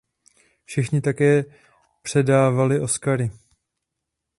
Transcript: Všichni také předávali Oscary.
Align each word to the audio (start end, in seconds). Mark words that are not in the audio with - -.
Všichni 0.65 1.01
také 1.01 1.43
předávali 2.03 2.79
Oscary. 2.79 3.31